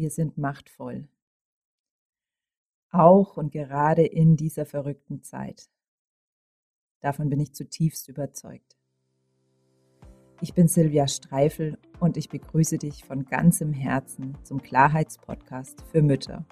Wir 0.00 0.08
sind 0.08 0.38
machtvoll. 0.38 1.10
Auch 2.90 3.36
und 3.36 3.52
gerade 3.52 4.02
in 4.02 4.34
dieser 4.34 4.64
verrückten 4.64 5.22
Zeit. 5.22 5.68
Davon 7.02 7.28
bin 7.28 7.38
ich 7.38 7.52
zutiefst 7.52 8.08
überzeugt. 8.08 8.78
Ich 10.40 10.54
bin 10.54 10.68
Silvia 10.68 11.06
Streifel 11.06 11.76
und 11.98 12.16
ich 12.16 12.30
begrüße 12.30 12.78
dich 12.78 13.04
von 13.04 13.26
ganzem 13.26 13.74
Herzen 13.74 14.38
zum 14.42 14.62
Klarheitspodcast 14.62 15.82
für 15.92 16.00
Mütter. 16.00 16.46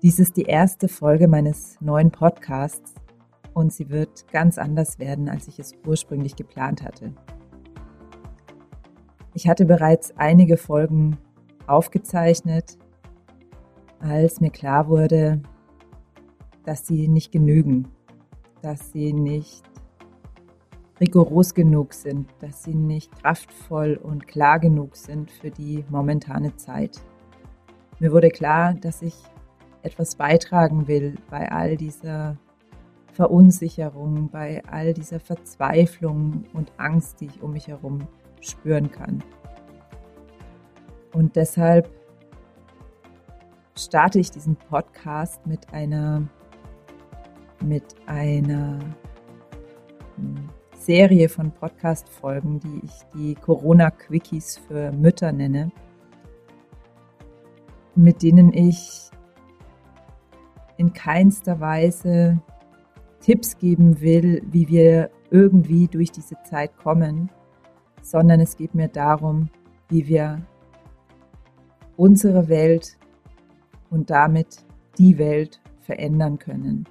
Dies 0.00 0.20
ist 0.20 0.36
die 0.36 0.44
erste 0.44 0.86
Folge 0.86 1.26
meines 1.26 1.80
neuen 1.80 2.12
Podcasts 2.12 2.94
und 3.52 3.72
sie 3.72 3.90
wird 3.90 4.28
ganz 4.28 4.58
anders 4.58 5.00
werden, 5.00 5.28
als 5.28 5.48
ich 5.48 5.58
es 5.58 5.72
ursprünglich 5.84 6.36
geplant 6.36 6.82
hatte. 6.82 7.16
Ich 9.36 9.46
hatte 9.46 9.66
bereits 9.66 10.16
einige 10.16 10.56
Folgen 10.56 11.18
aufgezeichnet, 11.66 12.78
als 13.98 14.40
mir 14.40 14.48
klar 14.48 14.88
wurde, 14.88 15.42
dass 16.64 16.86
sie 16.86 17.06
nicht 17.06 17.32
genügen, 17.32 17.86
dass 18.62 18.92
sie 18.92 19.12
nicht 19.12 19.62
rigoros 21.00 21.52
genug 21.52 21.92
sind, 21.92 22.30
dass 22.40 22.62
sie 22.62 22.72
nicht 22.72 23.12
kraftvoll 23.20 24.00
und 24.02 24.26
klar 24.26 24.58
genug 24.58 24.96
sind 24.96 25.30
für 25.30 25.50
die 25.50 25.84
momentane 25.90 26.56
Zeit. 26.56 26.98
Mir 27.98 28.12
wurde 28.12 28.30
klar, 28.30 28.72
dass 28.72 29.02
ich 29.02 29.16
etwas 29.82 30.14
beitragen 30.14 30.88
will 30.88 31.16
bei 31.28 31.52
all 31.52 31.76
dieser 31.76 32.38
Verunsicherung, 33.12 34.30
bei 34.30 34.62
all 34.64 34.94
dieser 34.94 35.20
Verzweiflung 35.20 36.44
und 36.54 36.72
Angst, 36.78 37.20
die 37.20 37.26
ich 37.26 37.42
um 37.42 37.52
mich 37.52 37.68
herum 37.68 38.08
spüren 38.46 38.90
kann. 38.90 39.22
Und 41.12 41.36
deshalb 41.36 41.90
starte 43.76 44.18
ich 44.18 44.30
diesen 44.30 44.56
Podcast 44.56 45.46
mit 45.46 45.72
einer 45.72 46.28
mit 47.62 47.84
einer 48.06 48.78
hm, 50.16 50.48
Serie 50.74 51.28
von 51.28 51.50
Podcast-Folgen, 51.50 52.60
die 52.60 52.80
ich 52.84 52.92
die 53.14 53.34
Corona-Quickies 53.34 54.58
für 54.58 54.92
Mütter 54.92 55.32
nenne, 55.32 55.72
mit 57.94 58.22
denen 58.22 58.52
ich 58.52 59.10
in 60.76 60.92
keinster 60.92 61.58
Weise 61.60 62.40
Tipps 63.20 63.58
geben 63.58 64.00
will, 64.00 64.42
wie 64.46 64.68
wir 64.68 65.10
irgendwie 65.30 65.88
durch 65.88 66.12
diese 66.12 66.36
Zeit 66.44 66.76
kommen, 66.76 67.30
sondern 68.06 68.38
es 68.38 68.56
geht 68.56 68.72
mir 68.72 68.86
darum, 68.86 69.50
wie 69.88 70.06
wir 70.06 70.40
unsere 71.96 72.48
Welt 72.48 72.96
und 73.90 74.10
damit 74.10 74.64
die 74.96 75.18
Welt 75.18 75.60
verändern 75.80 76.38
können. 76.38 76.84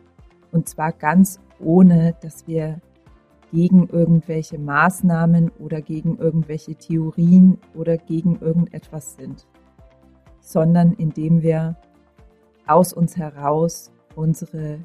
Und 0.51 0.67
zwar 0.67 0.91
ganz 0.91 1.39
ohne, 1.59 2.15
dass 2.21 2.47
wir 2.47 2.81
gegen 3.53 3.87
irgendwelche 3.87 4.59
Maßnahmen 4.59 5.51
oder 5.57 5.81
gegen 5.81 6.17
irgendwelche 6.17 6.75
Theorien 6.75 7.59
oder 7.73 7.97
gegen 7.97 8.41
irgendetwas 8.41 9.15
sind, 9.15 9.47
sondern 10.41 10.91
indem 10.93 11.41
wir 11.41 11.77
aus 12.67 12.91
uns 12.91 13.15
heraus 13.15 13.93
unsere 14.15 14.79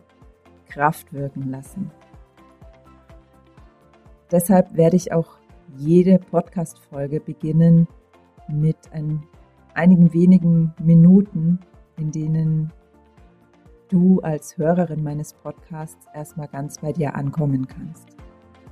Kraft 0.69 1.13
wirken 1.13 1.51
lassen. 1.51 1.91
Deshalb 4.31 4.77
werde 4.77 4.95
ich 4.95 5.13
auch 5.13 5.40
jede 5.77 6.19
Podcast-Folge 6.19 7.21
beginnen 7.21 7.87
mit 8.49 8.77
ein, 8.93 9.23
einigen 9.75 10.13
wenigen 10.13 10.75
Minuten, 10.83 11.61
in 11.97 12.11
denen 12.11 12.73
du 13.89 14.21
als 14.21 14.57
Hörerin 14.57 15.03
meines 15.03 15.35
Podcasts 15.35 16.07
erstmal 16.15 16.49
ganz 16.49 16.79
bei 16.81 16.93
dir 16.93 17.15
ankommen 17.15 17.67
kannst. 17.67 18.17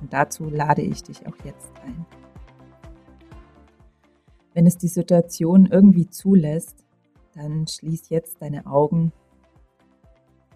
Und 0.01 0.13
dazu 0.13 0.49
lade 0.49 0.81
ich 0.81 1.03
dich 1.03 1.27
auch 1.27 1.35
jetzt 1.43 1.71
ein. 1.85 2.05
Wenn 4.53 4.65
es 4.65 4.77
die 4.77 4.87
Situation 4.87 5.65
irgendwie 5.65 6.09
zulässt, 6.09 6.85
dann 7.33 7.67
schließ 7.67 8.09
jetzt 8.09 8.41
deine 8.41 8.65
Augen 8.65 9.11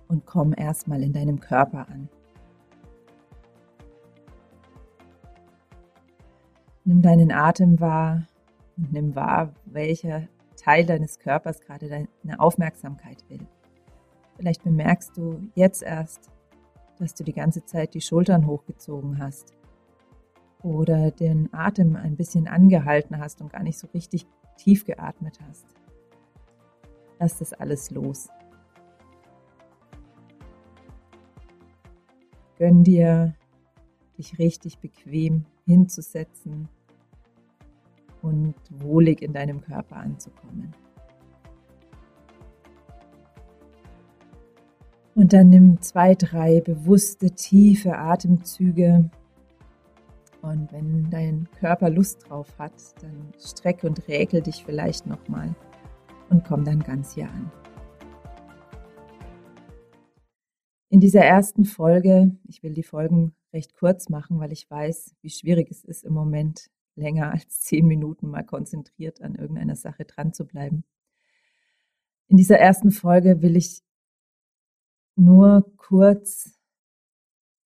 und 0.07 0.25
komm 0.25 0.53
erstmal 0.55 1.03
in 1.03 1.13
deinem 1.13 1.39
Körper 1.39 1.87
an. 1.89 2.09
Nimm 6.93 7.01
deinen 7.01 7.31
Atem 7.31 7.79
wahr 7.79 8.27
und 8.77 8.93
nimm 8.93 9.15
wahr, 9.15 9.51
welcher 9.65 10.27
Teil 10.55 10.85
deines 10.85 11.17
Körpers 11.17 11.59
gerade 11.59 11.89
deine 11.89 12.39
Aufmerksamkeit 12.39 13.27
will. 13.29 13.39
Vielleicht 14.37 14.63
bemerkst 14.63 15.17
du 15.17 15.41
jetzt 15.55 15.81
erst, 15.81 16.29
dass 16.99 17.15
du 17.15 17.23
die 17.23 17.33
ganze 17.33 17.65
Zeit 17.65 17.95
die 17.95 18.01
Schultern 18.01 18.45
hochgezogen 18.45 19.17
hast 19.17 19.55
oder 20.61 21.09
den 21.09 21.51
Atem 21.51 21.95
ein 21.95 22.15
bisschen 22.15 22.47
angehalten 22.47 23.17
hast 23.17 23.41
und 23.41 23.51
gar 23.51 23.63
nicht 23.63 23.79
so 23.79 23.87
richtig 23.87 24.27
tief 24.57 24.85
geatmet 24.85 25.39
hast. 25.49 25.65
Lass 27.17 27.39
das 27.39 27.53
alles 27.53 27.89
los. 27.89 28.29
Gönn 32.59 32.83
dir, 32.83 33.33
dich 34.15 34.37
richtig 34.37 34.77
bequem 34.77 35.47
hinzusetzen 35.65 36.69
und 38.23 38.55
wohlig 38.69 39.21
in 39.21 39.33
deinem 39.33 39.61
Körper 39.61 39.97
anzukommen. 39.97 40.73
Und 45.13 45.33
dann 45.33 45.49
nimm 45.49 45.79
zwei, 45.81 46.15
drei 46.15 46.61
bewusste, 46.61 47.31
tiefe 47.31 47.95
Atemzüge. 47.95 49.11
Und 50.41 50.71
wenn 50.71 51.09
dein 51.11 51.47
Körper 51.59 51.89
Lust 51.89 52.27
drauf 52.27 52.57
hat, 52.57 52.73
dann 53.01 53.31
strecke 53.39 53.87
und 53.87 54.07
räkel 54.07 54.41
dich 54.41 54.63
vielleicht 54.65 55.05
nochmal 55.05 55.53
und 56.29 56.43
komm 56.43 56.63
dann 56.63 56.79
ganz 56.79 57.13
hier 57.13 57.29
an. 57.29 57.51
In 60.89 60.99
dieser 60.99 61.23
ersten 61.23 61.65
Folge, 61.65 62.35
ich 62.47 62.63
will 62.63 62.73
die 62.73 62.83
Folgen 62.83 63.33
recht 63.53 63.75
kurz 63.75 64.09
machen, 64.09 64.39
weil 64.39 64.51
ich 64.51 64.69
weiß, 64.69 65.15
wie 65.21 65.29
schwierig 65.29 65.69
es 65.69 65.83
ist, 65.83 66.03
im 66.03 66.13
Moment 66.13 66.69
länger 66.95 67.31
als 67.31 67.61
zehn 67.61 67.87
Minuten 67.87 68.29
mal 68.29 68.43
konzentriert 68.43 69.21
an 69.21 69.35
irgendeiner 69.35 69.75
Sache 69.75 70.05
dran 70.05 70.33
zu 70.33 70.45
bleiben. 70.45 70.83
In 72.27 72.37
dieser 72.37 72.57
ersten 72.57 72.91
Folge 72.91 73.41
will 73.41 73.55
ich 73.55 73.83
nur 75.15 75.71
kurz 75.77 76.57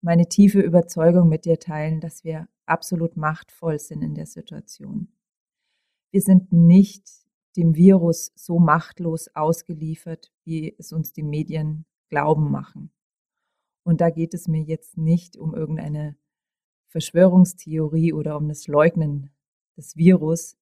meine 0.01 0.27
tiefe 0.27 0.59
Überzeugung 0.59 1.29
mit 1.29 1.45
dir 1.45 1.59
teilen, 1.59 2.01
dass 2.01 2.23
wir 2.23 2.47
absolut 2.66 3.17
machtvoll 3.17 3.79
sind 3.79 4.01
in 4.01 4.16
der 4.16 4.25
Situation. 4.25 5.09
Wir 6.11 6.21
sind 6.21 6.53
nicht 6.53 7.07
dem 7.55 7.75
Virus 7.75 8.31
so 8.35 8.59
machtlos 8.59 9.29
ausgeliefert, 9.33 10.31
wie 10.43 10.75
es 10.77 10.93
uns 10.93 11.11
die 11.11 11.23
Medien 11.23 11.85
glauben 12.09 12.51
machen. 12.51 12.91
Und 13.83 14.01
da 14.01 14.09
geht 14.09 14.33
es 14.33 14.47
mir 14.47 14.61
jetzt 14.61 14.97
nicht 14.97 15.37
um 15.37 15.55
irgendeine 15.55 16.16
Verschwörungstheorie 16.87 18.13
oder 18.13 18.37
um 18.37 18.47
das 18.47 18.67
Leugnen 18.67 19.31
des 19.75 19.95
Virus, 19.95 20.57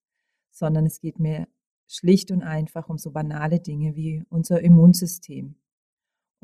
sondern 0.51 0.85
es 0.85 0.99
geht 0.99 1.19
mir 1.19 1.47
schlicht 1.87 2.31
und 2.31 2.41
einfach 2.41 2.89
um 2.89 2.97
so 2.97 3.11
banale 3.11 3.59
Dinge 3.59 3.95
wie 3.95 4.23
unser 4.29 4.61
Immunsystem, 4.61 5.55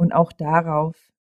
und 0.02 0.14
auch 0.14 0.32
darauf 0.32 1.14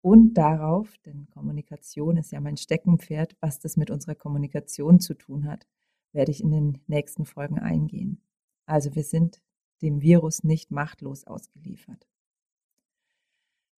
und 0.00 0.34
darauf, 0.34 0.96
denn 1.04 1.28
Kommunikation 1.28 2.16
ist 2.16 2.32
ja 2.32 2.40
mein 2.40 2.56
Steckenpferd, 2.56 3.36
was 3.40 3.58
das 3.58 3.76
mit 3.76 3.90
unserer 3.90 4.14
Kommunikation 4.14 4.98
zu 4.98 5.12
tun 5.12 5.46
hat, 5.46 5.66
werde 6.12 6.30
ich 6.30 6.42
in 6.42 6.50
den 6.50 6.80
nächsten 6.86 7.26
Folgen 7.26 7.58
eingehen. 7.58 8.22
Also 8.64 8.94
wir 8.94 9.04
sind 9.04 9.42
dem 9.82 10.00
Virus 10.00 10.42
nicht 10.42 10.70
machtlos 10.70 11.26
ausgeliefert. 11.26 12.08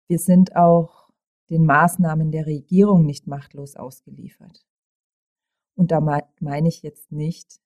Wir 0.06 0.20
sind 0.20 0.54
auch 0.54 1.07
den 1.50 1.64
Maßnahmen 1.64 2.30
der 2.30 2.46
Regierung 2.46 3.04
nicht 3.04 3.26
machtlos 3.26 3.76
ausgeliefert. 3.76 4.66
Und 5.76 5.90
da 5.90 6.00
meine 6.40 6.68
ich 6.68 6.82
jetzt 6.82 7.12
nicht, 7.12 7.60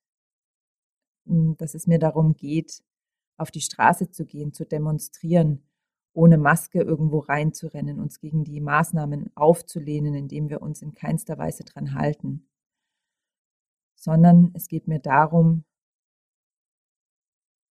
hm, 1.26 1.56
dass 1.56 1.74
es 1.74 1.86
mir 1.86 1.98
darum 1.98 2.34
geht, 2.34 2.82
auf 3.36 3.50
die 3.50 3.60
Straße 3.60 4.10
zu 4.10 4.26
gehen, 4.26 4.52
zu 4.52 4.64
demonstrieren, 4.64 5.62
ohne 6.12 6.36
Maske 6.36 6.82
irgendwo 6.82 7.20
reinzurennen, 7.20 7.98
uns 7.98 8.20
gegen 8.20 8.44
die 8.44 8.60
Maßnahmen 8.60 9.34
aufzulehnen, 9.34 10.14
indem 10.14 10.50
wir 10.50 10.60
uns 10.60 10.82
in 10.82 10.92
keinster 10.92 11.38
Weise 11.38 11.64
dran 11.64 11.94
halten, 11.94 12.46
sondern 13.94 14.50
es 14.54 14.68
geht 14.68 14.88
mir 14.88 14.98
darum, 14.98 15.64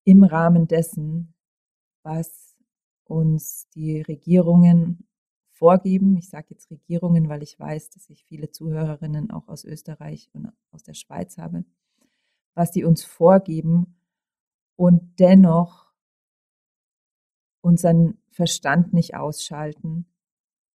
im 0.05 0.23
Rahmen 0.23 0.69
dessen, 0.69 1.35
was 2.03 2.57
uns 3.05 3.69
die 3.71 4.03
Regierungen 4.03 5.06
vorgeben, 5.57 6.17
ich 6.17 6.29
sage 6.29 6.49
jetzt 6.51 6.71
Regierungen, 6.71 7.29
weil 7.29 7.43
ich 7.43 7.59
weiß, 7.59 7.91
dass 7.91 8.11
ich 8.11 8.25
viele 8.25 8.51
Zuhörerinnen 8.51 9.31
auch 9.31 9.49
aus 9.49 9.65
Österreich 9.65 10.29
und 10.35 10.53
aus 10.71 10.83
der 10.83 10.95
Schweiz 10.95 11.39
habe, 11.39 11.65
was 12.55 12.71
die 12.71 12.85
uns 12.85 13.05
vorgeben 13.05 13.97
und 14.77 15.19
dennoch 15.19 15.93
unseren 17.63 18.19
Verstand 18.31 18.93
nicht 18.93 19.17
ausschalten 19.17 20.07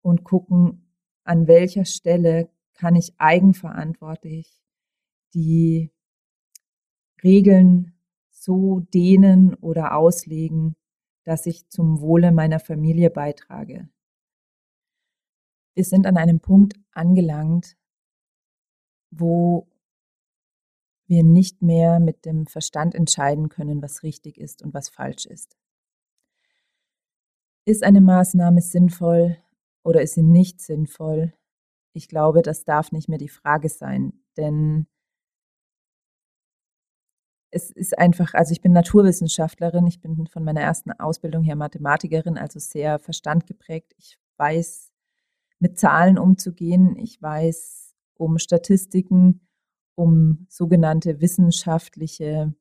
und 0.01 0.25
gucken, 0.25 0.87
an 1.25 1.47
welcher 1.47 1.85
Stelle 1.85 2.49
kann 2.73 2.95
ich 2.95 3.15
eigenverantwortlich 3.19 4.63
die 5.35 5.91
Regeln 7.23 7.93
so 8.31 8.81
dehnen 8.81 9.55
oder 9.55 9.97
auslegen, 9.97 10.77
dass 11.25 11.47
ich 11.47 11.69
zum 11.69 12.01
Wohle 12.01 12.33
meiner 12.33 12.61
Familie 12.61 13.11
beitrage. 13.11 13.89
Wir 15.79 15.85
sind 15.85 16.09
an 16.09 16.17
einem 16.17 16.41
Punkt 16.41 16.75
angelangt, 16.91 17.77
wo 19.13 19.69
wir 21.07 21.23
nicht 21.23 21.63
mehr 21.63 22.01
mit 22.01 22.25
dem 22.25 22.47
Verstand 22.47 22.97
entscheiden 22.97 23.49
können, 23.49 23.81
was 23.81 24.03
richtig 24.03 24.39
ist 24.39 24.61
und 24.61 24.75
was 24.75 24.89
falsch 24.89 25.25
ist. 25.25 25.57
Ist 27.65 27.85
eine 27.85 28.01
Maßnahme 28.01 28.61
sinnvoll 28.61 29.39
oder 29.85 30.03
ist 30.03 30.15
sie 30.15 30.25
nicht 30.25 30.61
sinnvoll? 30.61 31.33
Ich 31.93 32.09
glaube, 32.09 32.43
das 32.43 32.65
darf 32.65 32.91
nicht 32.91 33.09
mehr 33.09 33.19
die 33.19 33.29
Frage 33.29 33.69
sein, 33.69 34.25
denn 34.37 34.89
es 37.53 37.71
ist 37.71 37.97
einfach, 37.97 38.35
also 38.35 38.51
ich 38.51 38.63
bin 38.63 38.73
Naturwissenschaftlerin, 38.73 39.87
ich 39.87 40.01
bin 40.01 40.27
von 40.27 40.43
meiner 40.43 40.63
ersten 40.63 40.91
Ausbildung 40.91 41.45
her 41.45 41.55
Mathematikerin, 41.55 42.37
also 42.37 42.59
sehr 42.59 42.99
verstandgeprägt. 42.99 43.95
Ich 43.97 44.19
weiß, 44.39 44.93
mit 45.61 45.79
Zahlen 45.79 46.19
umzugehen. 46.19 46.97
Ich 46.97 47.21
weiß 47.21 47.95
um 48.15 48.39
Statistiken, 48.39 49.41
um 49.95 50.47
sogenannte 50.49 51.21
wissenschaftliche 51.21 52.55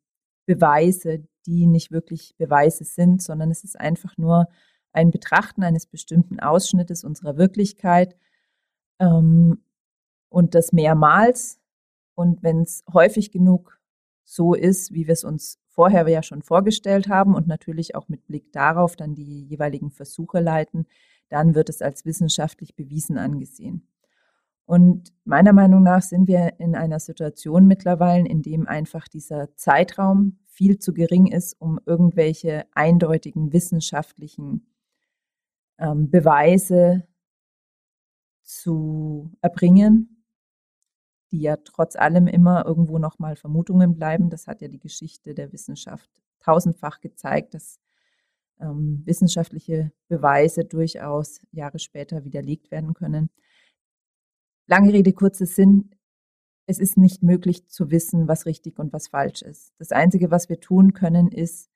Beweise, 0.45 1.27
die 1.45 1.67
nicht 1.67 1.91
wirklich 1.91 2.35
Beweise 2.37 2.83
sind, 2.83 3.21
sondern 3.21 3.51
es 3.51 3.63
ist 3.63 3.79
einfach 3.79 4.17
nur 4.17 4.47
ein 4.91 5.11
Betrachten 5.11 5.63
eines 5.63 5.85
bestimmten 5.85 6.39
Ausschnittes 6.39 7.03
unserer 7.03 7.37
Wirklichkeit 7.37 8.15
ähm, 8.99 9.63
und 10.29 10.55
das 10.55 10.71
mehrmals. 10.73 11.59
Und 12.15 12.41
wenn 12.43 12.61
es 12.61 12.83
häufig 12.91 13.31
genug 13.31 13.79
so 14.23 14.53
ist, 14.53 14.93
wie 14.93 15.07
wir 15.07 15.13
es 15.13 15.23
uns 15.23 15.59
vorher 15.67 16.07
ja 16.07 16.23
schon 16.23 16.41
vorgestellt 16.41 17.07
haben 17.07 17.35
und 17.35 17.47
natürlich 17.47 17.95
auch 17.95 18.09
mit 18.09 18.25
Blick 18.25 18.51
darauf 18.51 18.95
dann 18.95 19.13
die 19.13 19.45
jeweiligen 19.45 19.91
Versuche 19.91 20.39
leiten, 20.39 20.87
dann 21.29 21.55
wird 21.55 21.69
es 21.69 21.81
als 21.81 22.05
wissenschaftlich 22.05 22.75
bewiesen 22.75 23.17
angesehen. 23.17 23.87
Und 24.65 25.13
meiner 25.23 25.53
Meinung 25.53 25.83
nach 25.83 26.01
sind 26.01 26.27
wir 26.27 26.59
in 26.59 26.75
einer 26.75 26.99
Situation 26.99 27.67
mittlerweile, 27.67 28.27
in 28.27 28.41
dem 28.41 28.67
einfach 28.67 29.07
dieser 29.07 29.55
Zeitraum 29.55 30.39
viel 30.45 30.77
zu 30.77 30.93
gering 30.93 31.27
ist, 31.27 31.53
um 31.59 31.79
irgendwelche 31.85 32.65
eindeutigen 32.73 33.53
wissenschaftlichen 33.53 34.67
ähm, 35.77 36.09
Beweise 36.09 37.07
zu 38.41 39.31
erbringen 39.41 40.17
die 41.31 41.41
ja 41.41 41.57
trotz 41.57 41.95
allem 41.95 42.27
immer 42.27 42.65
irgendwo 42.65 42.99
noch 42.99 43.19
mal 43.19 43.35
Vermutungen 43.35 43.95
bleiben. 43.95 44.29
Das 44.29 44.47
hat 44.47 44.61
ja 44.61 44.67
die 44.67 44.79
Geschichte 44.79 45.33
der 45.33 45.51
Wissenschaft 45.51 46.09
tausendfach 46.39 47.01
gezeigt, 47.01 47.53
dass 47.53 47.79
ähm, 48.59 49.01
wissenschaftliche 49.05 49.91
Beweise 50.07 50.65
durchaus 50.65 51.41
Jahre 51.51 51.79
später 51.79 52.23
widerlegt 52.23 52.71
werden 52.71 52.93
können. 52.93 53.29
Lange 54.67 54.93
Rede, 54.93 55.13
kurzer 55.13 55.45
Sinn. 55.45 55.91
Es 56.65 56.79
ist 56.79 56.97
nicht 56.97 57.23
möglich 57.23 57.67
zu 57.67 57.91
wissen, 57.91 58.27
was 58.27 58.45
richtig 58.45 58.77
und 58.79 58.91
was 58.91 59.07
falsch 59.07 59.41
ist. 59.41 59.73
Das 59.77 59.91
Einzige, 59.91 60.31
was 60.31 60.49
wir 60.49 60.59
tun 60.59 60.93
können, 60.93 61.29
ist 61.29 61.69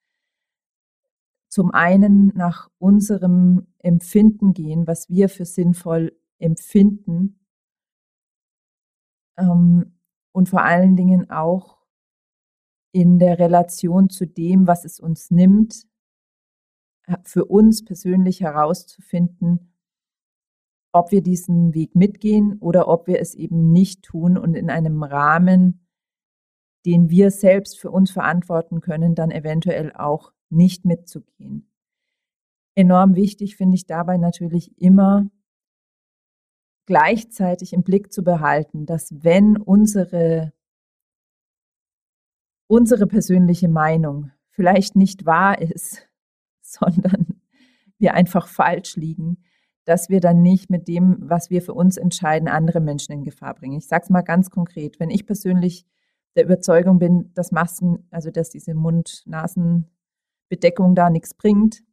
zum 1.49 1.71
einen 1.71 2.27
nach 2.35 2.69
unserem 2.77 3.67
Empfinden 3.79 4.53
gehen, 4.53 4.87
was 4.87 5.09
wir 5.09 5.29
für 5.29 5.45
sinnvoll 5.45 6.17
empfinden 6.39 7.39
ähm, 9.37 9.97
und 10.31 10.49
vor 10.49 10.63
allen 10.63 10.95
Dingen 10.95 11.29
auch 11.29 11.81
in 12.93 13.19
der 13.19 13.39
Relation 13.39 14.09
zu 14.09 14.25
dem, 14.25 14.67
was 14.67 14.85
es 14.85 14.99
uns 14.99 15.31
nimmt, 15.31 15.87
für 17.23 17.45
uns 17.45 17.83
persönlich 17.83 18.41
herauszufinden, 18.41 19.73
ob 20.93 21.11
wir 21.11 21.21
diesen 21.21 21.73
Weg 21.73 21.95
mitgehen 21.95 22.57
oder 22.59 22.87
ob 22.87 23.07
wir 23.07 23.19
es 23.19 23.33
eben 23.33 23.71
nicht 23.71 24.03
tun 24.03 24.37
und 24.37 24.55
in 24.55 24.69
einem 24.69 25.03
Rahmen, 25.03 25.87
den 26.85 27.09
wir 27.09 27.31
selbst 27.31 27.79
für 27.79 27.91
uns 27.91 28.11
verantworten 28.11 28.81
können, 28.81 29.15
dann 29.15 29.31
eventuell 29.31 29.93
auch 29.93 30.33
nicht 30.49 30.85
mitzugehen. 30.85 31.69
Enorm 32.75 33.15
wichtig 33.15 33.55
finde 33.57 33.75
ich 33.75 33.85
dabei 33.85 34.17
natürlich 34.17 34.77
immer 34.79 35.29
gleichzeitig 36.85 37.73
im 37.73 37.83
Blick 37.83 38.11
zu 38.11 38.23
behalten, 38.23 38.85
dass 38.85 39.23
wenn 39.23 39.57
unsere, 39.57 40.51
unsere 42.67 43.07
persönliche 43.07 43.69
Meinung 43.69 44.31
vielleicht 44.49 44.95
nicht 44.95 45.25
wahr 45.25 45.61
ist, 45.61 46.09
sondern 46.79 47.41
wir 47.97 48.13
einfach 48.13 48.47
falsch 48.47 48.95
liegen, 48.95 49.43
dass 49.85 50.09
wir 50.09 50.19
dann 50.19 50.41
nicht 50.41 50.69
mit 50.69 50.87
dem, 50.87 51.17
was 51.21 51.49
wir 51.49 51.61
für 51.61 51.73
uns 51.73 51.97
entscheiden, 51.97 52.47
andere 52.47 52.79
Menschen 52.79 53.13
in 53.13 53.23
Gefahr 53.23 53.55
bringen. 53.55 53.77
Ich 53.77 53.87
sage 53.87 54.03
es 54.03 54.09
mal 54.09 54.21
ganz 54.21 54.49
konkret. 54.49 54.99
Wenn 54.99 55.09
ich 55.09 55.25
persönlich 55.25 55.85
der 56.35 56.45
Überzeugung 56.45 56.99
bin, 56.99 57.33
dass 57.33 57.51
Masken, 57.51 58.07
also 58.11 58.31
dass 58.31 58.49
diese 58.49 58.73
Mund-Nasen-Bedeckung 58.73 60.95
da 60.95 61.09
nichts 61.09 61.33
bringt, 61.33 61.83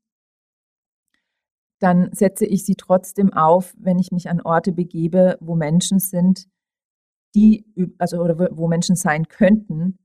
dann 1.81 2.11
setze 2.13 2.47
ich 2.47 2.65
sie 2.65 2.75
trotzdem 2.75 3.33
auf, 3.33 3.75
wenn 3.79 3.99
ich 3.99 4.13
mich 4.13 4.29
an 4.29 4.41
Orte 4.41 4.73
begebe, 4.73 5.37
wo 5.41 5.55
Menschen 5.55 6.01
sind, 6.01 6.49
die, 7.35 7.65
also 7.99 8.21
oder 8.21 8.57
wo 8.57 8.69
Menschen 8.69 8.97
sein 8.97 9.29
könnten, 9.29 9.99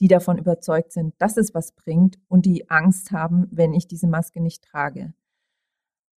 die 0.00 0.08
davon 0.08 0.38
überzeugt 0.38 0.92
sind, 0.92 1.14
dass 1.18 1.36
es 1.36 1.54
was 1.54 1.72
bringt 1.72 2.18
und 2.28 2.46
die 2.46 2.68
Angst 2.70 3.12
haben, 3.12 3.48
wenn 3.50 3.72
ich 3.72 3.86
diese 3.86 4.06
Maske 4.06 4.40
nicht 4.40 4.64
trage. 4.64 5.14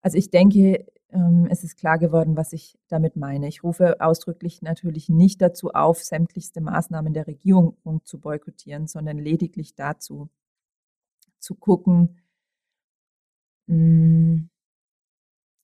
Also 0.01 0.17
ich 0.17 0.31
denke, 0.31 0.85
ähm, 1.09 1.47
es 1.49 1.63
ist 1.63 1.77
klar 1.77 1.97
geworden, 1.97 2.37
was 2.37 2.53
ich 2.53 2.77
damit 2.87 3.15
meine. 3.15 3.47
Ich 3.47 3.63
rufe 3.63 4.01
ausdrücklich 4.01 4.61
natürlich 4.61 5.09
nicht 5.09 5.41
dazu 5.41 5.71
auf, 5.71 6.03
sämtlichste 6.03 6.61
Maßnahmen 6.61 7.13
der 7.13 7.27
Regierung 7.27 7.77
zu 8.03 8.19
boykottieren, 8.19 8.87
sondern 8.87 9.17
lediglich 9.17 9.75
dazu 9.75 10.29
zu 11.39 11.55
gucken, 11.55 12.17
hm, 13.67 14.49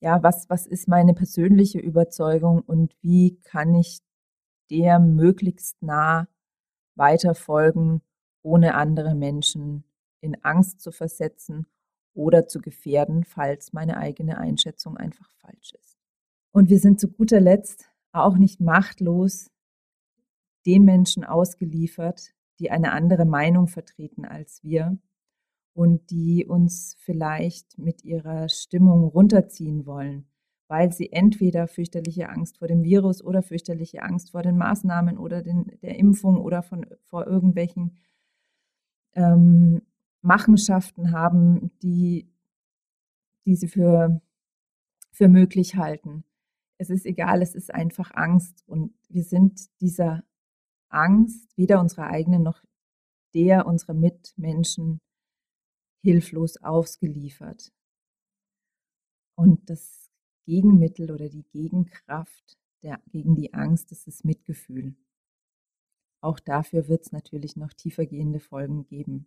ja, 0.00 0.22
was, 0.22 0.48
was 0.50 0.66
ist 0.66 0.86
meine 0.88 1.14
persönliche 1.14 1.78
Überzeugung 1.78 2.60
und 2.60 2.94
wie 3.00 3.38
kann 3.42 3.74
ich 3.74 4.00
der 4.70 4.98
möglichst 4.98 5.82
nah 5.82 6.28
weiterfolgen, 6.96 8.02
ohne 8.42 8.74
andere 8.74 9.14
Menschen 9.14 9.84
in 10.20 10.42
Angst 10.44 10.80
zu 10.80 10.92
versetzen 10.92 11.66
oder 12.14 12.46
zu 12.46 12.60
gefährden, 12.60 13.24
falls 13.24 13.72
meine 13.72 13.96
eigene 13.96 14.38
Einschätzung 14.38 14.96
einfach 14.96 15.30
falsch 15.32 15.72
ist. 15.74 15.98
Und 16.52 16.70
wir 16.70 16.78
sind 16.78 17.00
zu 17.00 17.08
guter 17.08 17.40
Letzt 17.40 17.90
auch 18.12 18.36
nicht 18.36 18.60
machtlos 18.60 19.50
den 20.66 20.84
Menschen 20.84 21.24
ausgeliefert, 21.24 22.32
die 22.58 22.70
eine 22.70 22.92
andere 22.92 23.24
Meinung 23.24 23.66
vertreten 23.66 24.24
als 24.24 24.62
wir 24.62 24.96
und 25.74 26.10
die 26.10 26.46
uns 26.46 26.96
vielleicht 27.00 27.76
mit 27.78 28.04
ihrer 28.04 28.48
Stimmung 28.48 29.04
runterziehen 29.04 29.86
wollen, 29.86 30.26
weil 30.74 30.92
sie 30.92 31.12
entweder 31.12 31.68
fürchterliche 31.68 32.28
Angst 32.30 32.58
vor 32.58 32.66
dem 32.66 32.82
Virus 32.82 33.22
oder 33.22 33.44
fürchterliche 33.44 34.02
Angst 34.02 34.32
vor 34.32 34.42
den 34.42 34.58
Maßnahmen 34.58 35.18
oder 35.18 35.40
den, 35.40 35.78
der 35.82 35.96
Impfung 36.00 36.38
oder 36.38 36.64
von, 36.64 36.84
vor 37.04 37.28
irgendwelchen 37.28 37.96
ähm, 39.12 39.82
Machenschaften 40.20 41.12
haben, 41.12 41.70
die, 41.80 42.28
die 43.46 43.54
sie 43.54 43.68
für, 43.68 44.20
für 45.12 45.28
möglich 45.28 45.76
halten. 45.76 46.24
Es 46.76 46.90
ist 46.90 47.06
egal, 47.06 47.40
es 47.40 47.54
ist 47.54 47.72
einfach 47.72 48.10
Angst 48.12 48.64
und 48.66 48.94
wir 49.08 49.22
sind 49.22 49.68
dieser 49.80 50.24
Angst, 50.88 51.56
weder 51.56 51.78
unserer 51.78 52.08
eigenen 52.08 52.42
noch 52.42 52.64
der 53.32 53.66
unserer 53.66 53.94
Mitmenschen 53.94 55.00
hilflos 56.02 56.56
ausgeliefert. 56.56 57.72
Und 59.36 59.70
das 59.70 60.03
Gegenmittel 60.44 61.10
oder 61.10 61.28
die 61.28 61.44
Gegenkraft 61.44 62.58
der, 62.82 63.00
gegen 63.10 63.34
die 63.34 63.54
Angst 63.54 63.92
ist 63.92 64.06
das 64.06 64.24
Mitgefühl. 64.24 64.94
Auch 66.20 66.38
dafür 66.38 66.88
wird 66.88 67.02
es 67.02 67.12
natürlich 67.12 67.56
noch 67.56 67.72
tiefergehende 67.72 68.40
Folgen 68.40 68.84
geben. 68.86 69.26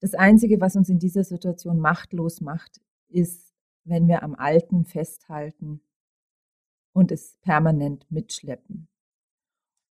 Das 0.00 0.14
Einzige, 0.14 0.60
was 0.60 0.76
uns 0.76 0.88
in 0.88 0.98
dieser 0.98 1.24
Situation 1.24 1.78
machtlos 1.78 2.40
macht, 2.40 2.80
ist, 3.08 3.54
wenn 3.84 4.08
wir 4.08 4.22
am 4.22 4.34
Alten 4.34 4.84
festhalten 4.84 5.82
und 6.92 7.12
es 7.12 7.36
permanent 7.42 8.10
mitschleppen. 8.10 8.88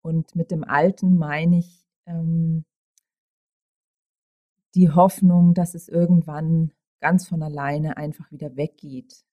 Und 0.02 0.34
mit 0.34 0.50
dem 0.50 0.64
Alten 0.64 1.16
meine 1.16 1.58
ich 1.58 1.86
ähm, 2.06 2.64
die 4.74 4.90
Hoffnung, 4.90 5.54
dass 5.54 5.74
es 5.74 5.88
irgendwann 5.88 6.72
ganz 7.00 7.28
von 7.28 7.42
alleine 7.42 7.96
einfach 7.96 8.30
wieder 8.30 8.56
weggeht. 8.56 9.24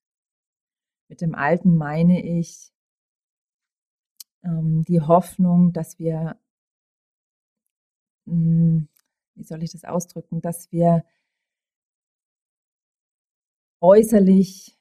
Mit 1.09 1.21
dem 1.21 1.35
Alten 1.35 1.75
meine 1.75 2.21
ich 2.23 2.73
ähm, 4.43 4.83
die 4.83 5.01
Hoffnung, 5.01 5.73
dass 5.73 5.99
wir, 5.99 6.37
mh, 8.25 8.33
hm, 8.33 8.87
wie 9.35 9.43
soll 9.43 9.63
ich 9.63 9.71
das 9.71 9.83
ausdrücken, 9.83 10.41
dass 10.41 10.71
wir 10.71 11.03
äußerlich 13.79 14.77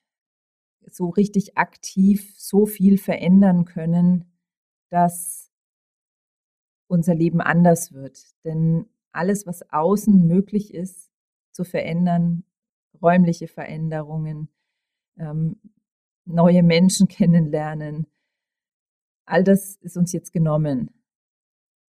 so 0.88 1.08
richtig 1.10 1.58
aktiv 1.58 2.34
so 2.36 2.66
viel 2.66 2.98
verändern 2.98 3.64
können, 3.64 4.32
dass 4.88 5.52
unser 6.88 7.14
Leben 7.14 7.40
anders 7.40 7.92
wird. 7.92 8.18
Denn 8.44 8.86
alles, 9.12 9.46
was 9.46 9.70
außen 9.70 10.26
möglich 10.26 10.72
ist 10.72 11.10
zu 11.52 11.64
verändern, 11.64 12.44
räumliche 13.02 13.48
Veränderungen, 13.48 14.48
ähm, 15.18 15.60
neue 16.26 16.62
Menschen 16.62 17.08
kennenlernen, 17.08 18.06
all 19.24 19.42
das 19.44 19.76
ist 19.76 19.96
uns 19.96 20.12
jetzt 20.12 20.32
genommen. 20.32 20.90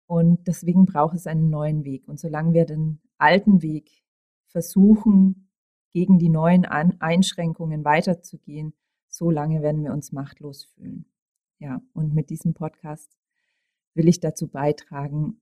Und 0.07 0.47
deswegen 0.47 0.87
braucht 0.87 1.15
es 1.15 1.27
einen 1.27 1.51
neuen 1.51 1.85
Weg. 1.85 2.09
Und 2.09 2.19
solange 2.19 2.55
wir 2.55 2.65
den 2.65 3.01
alten 3.19 3.61
Weg 3.63 4.05
versuchen, 4.47 5.51
gegen 5.91 6.19
die 6.19 6.31
neuen 6.31 6.65
An 6.65 6.97
Einschränkungen 7.01 7.85
weiterzugehen, 7.85 8.75
so 9.09 9.31
lange 9.31 9.63
werden 9.63 9.83
wir 9.83 9.93
uns 9.93 10.13
machtlos 10.13 10.65
fühlen. 10.65 11.07
Ja, 11.59 11.83
und 11.93 12.15
mit 12.15 12.31
diesem 12.31 12.55
Podcast 12.55 13.19
will 13.95 14.09
ich 14.09 14.21
dazu 14.21 14.49
beitragen, 14.49 15.41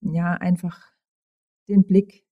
ja, 0.00 0.32
einfach 0.32 0.92
den 1.68 1.86
Blick 1.86 2.26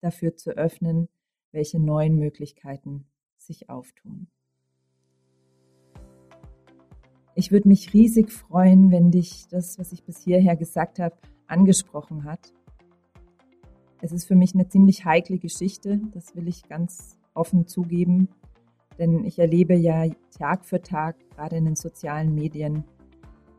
dafür 0.00 0.36
zu 0.36 0.50
öffnen, 0.50 1.08
welche 1.52 1.78
neuen 1.78 2.16
Möglichkeiten 2.16 3.06
sich 3.38 3.68
auftun. 3.68 4.28
Ich 7.36 7.50
würde 7.50 7.68
mich 7.68 7.92
riesig 7.92 8.30
freuen, 8.30 8.92
wenn 8.92 9.10
dich 9.10 9.46
das, 9.48 9.78
was 9.78 9.92
ich 9.92 10.04
bis 10.04 10.22
hierher 10.22 10.56
gesagt 10.56 11.00
habe, 11.00 11.16
angesprochen 11.48 12.24
hat. 12.24 12.52
Es 14.00 14.12
ist 14.12 14.26
für 14.26 14.36
mich 14.36 14.54
eine 14.54 14.68
ziemlich 14.68 15.04
heikle 15.04 15.38
Geschichte, 15.38 16.00
das 16.12 16.36
will 16.36 16.46
ich 16.46 16.68
ganz 16.68 17.18
offen 17.34 17.66
zugeben, 17.66 18.28
denn 18.98 19.24
ich 19.24 19.38
erlebe 19.38 19.74
ja 19.74 20.06
Tag 20.38 20.64
für 20.64 20.80
Tag, 20.80 21.16
gerade 21.30 21.56
in 21.56 21.64
den 21.64 21.76
sozialen 21.76 22.34
Medien, 22.34 22.84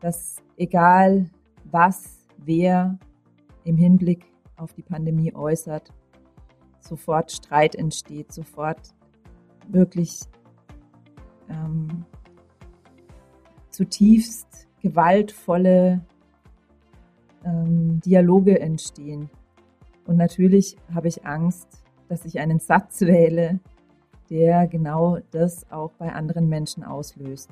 dass 0.00 0.36
egal 0.56 1.28
was, 1.64 2.26
wer 2.38 2.98
im 3.64 3.76
Hinblick 3.76 4.24
auf 4.56 4.72
die 4.72 4.82
Pandemie 4.82 5.34
äußert, 5.34 5.92
sofort 6.80 7.30
Streit 7.32 7.74
entsteht, 7.74 8.32
sofort 8.32 8.94
wirklich 9.68 10.20
ähm, 11.50 12.06
zutiefst 13.76 14.68
gewaltvolle 14.80 16.00
ähm, 17.44 18.00
Dialoge 18.00 18.58
entstehen. 18.58 19.28
Und 20.06 20.16
natürlich 20.16 20.78
habe 20.94 21.08
ich 21.08 21.26
Angst, 21.26 21.84
dass 22.08 22.24
ich 22.24 22.38
einen 22.38 22.58
Satz 22.58 23.02
wähle, 23.02 23.60
der 24.30 24.66
genau 24.66 25.18
das 25.30 25.70
auch 25.70 25.92
bei 25.98 26.10
anderen 26.10 26.48
Menschen 26.48 26.84
auslöst. 26.84 27.50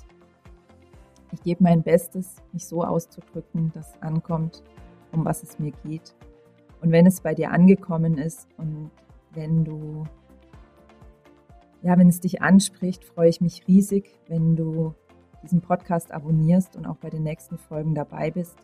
Ich 1.33 1.43
gebe 1.43 1.63
mein 1.63 1.83
Bestes, 1.83 2.37
mich 2.53 2.67
so 2.67 2.83
auszudrücken, 2.83 3.71
dass 3.75 4.01
ankommt, 4.01 4.63
um 5.13 5.27
was 5.27 5.43
es 5.43 5.59
mir 5.59 5.73
geht. 5.85 6.15
Und 6.81 6.91
wenn 6.91 7.07
es 7.07 7.21
bei 7.21 7.35
dir 7.35 7.51
angekommen 7.51 8.17
ist 8.17 8.49
und 8.57 8.91
wenn 9.33 9.65
du, 9.65 10.05
ja, 11.83 11.99
wenn 11.99 12.09
es 12.09 12.21
dich 12.21 12.41
anspricht, 12.41 13.05
freue 13.05 13.29
ich 13.29 13.43
mich 13.43 13.69
riesig, 13.69 14.19
wenn 14.29 14.57
du 14.57 14.95
diesen 15.45 15.61
Podcast 15.61 16.11
abonnierst 16.11 16.75
und 16.77 16.87
auch 16.87 16.97
bei 16.97 17.11
den 17.11 17.23
nächsten 17.23 17.59
Folgen 17.59 17.95
dabei 17.95 18.31
bist. 18.31 18.57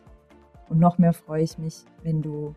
Und 0.69 0.79
noch 0.79 0.97
mehr 0.97 1.13
freue 1.13 1.43
ich 1.43 1.57
mich, 1.57 1.85
wenn 2.03 2.21
du 2.21 2.55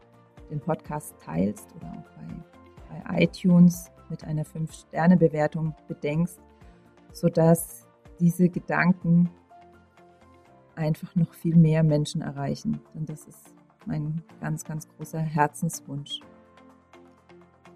den 0.50 0.60
Podcast 0.60 1.14
teilst 1.20 1.74
oder 1.76 1.92
auch 1.92 2.10
bei, 2.16 3.02
bei 3.02 3.24
iTunes 3.24 3.90
mit 4.08 4.24
einer 4.24 4.44
5-Sterne-Bewertung 4.44 5.74
bedenkst, 5.88 6.38
sodass 7.12 7.86
diese 8.20 8.48
Gedanken 8.48 9.30
einfach 10.74 11.14
noch 11.14 11.34
viel 11.34 11.56
mehr 11.56 11.82
Menschen 11.82 12.22
erreichen. 12.22 12.80
Denn 12.94 13.06
das 13.06 13.26
ist 13.26 13.54
mein 13.86 14.22
ganz, 14.40 14.64
ganz 14.64 14.88
großer 14.88 15.20
Herzenswunsch. 15.20 16.20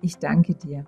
Ich 0.01 0.17
danke 0.19 0.55
dir. 0.55 0.87